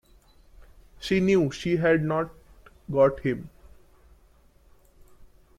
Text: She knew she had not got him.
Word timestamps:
She 0.99 1.19
knew 1.19 1.51
she 1.51 1.77
had 1.77 2.01
not 2.03 2.31
got 2.89 3.19
him. 3.19 3.51